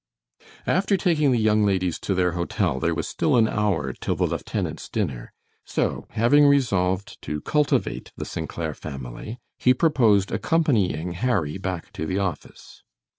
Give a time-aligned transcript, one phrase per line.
[0.65, 4.25] After taking the young ladies to their hotel there was still an hour till the
[4.25, 5.31] lieutenant's dinner,
[5.63, 8.49] so, having resolved to cultivate the St.
[8.49, 12.81] Clair family, he proposed accompanying Harry back to the office.